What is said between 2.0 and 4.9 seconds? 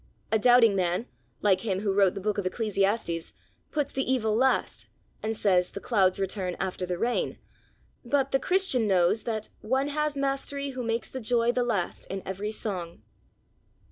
the book of Ecclesiastes, puts the evil last,